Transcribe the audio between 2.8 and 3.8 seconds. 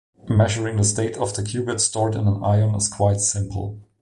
quite simple.